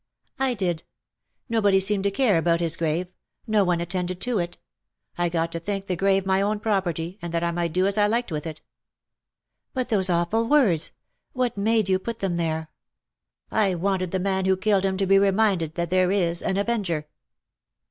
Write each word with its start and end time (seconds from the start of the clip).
''^' 0.39 0.43
I 0.43 0.55
did. 0.55 0.81
Nobody 1.47 1.79
seemed 1.79 2.05
to 2.05 2.09
care 2.09 2.39
about 2.39 2.59
his 2.59 2.75
grave— 2.75 3.05
no 3.45 3.63
one 3.63 3.79
attended 3.79 4.19
to 4.21 4.39
it. 4.39 4.57
I 5.15 5.29
got 5.29 5.51
to 5.51 5.59
think 5.59 5.85
the 5.85 5.95
grave 5.95 6.25
my 6.25 6.41
own 6.41 6.59
property, 6.59 7.19
and 7.21 7.31
that 7.35 7.43
I 7.43 7.51
might 7.51 7.71
do 7.71 7.85
as 7.85 7.99
I 7.99 8.07
liked 8.07 8.31
with 8.31 8.47
it."" 8.47 8.63
But 9.75 9.89
those 9.89 10.09
awful 10.09 10.47
words! 10.47 10.91
What 11.33 11.55
made 11.55 11.87
you 11.87 11.99
put 11.99 12.17
them 12.17 12.37
there 12.37 12.69
?""I 13.51 13.75
wanted 13.75 14.09
the 14.09 14.17
man 14.17 14.45
who 14.45 14.57
killed 14.57 14.85
him 14.85 14.97
to 14.97 15.05
be 15.05 15.19
reminded 15.19 15.75
that 15.75 15.91
there 15.91 16.09
is 16.11 16.41
an 16.41 16.57
Avenger. 16.57 17.07